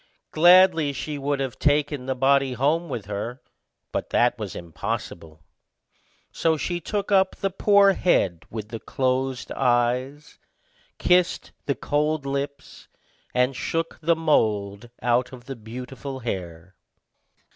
[0.31, 0.95] Gladly would
[1.37, 3.39] she have taken the body home with her;
[3.91, 5.43] but that was impossible;
[6.31, 10.39] so she took up the poor head with the closed eyes,
[10.97, 12.87] kissed the cold lips,
[13.35, 16.73] and shook the mould out of the beautiful hair.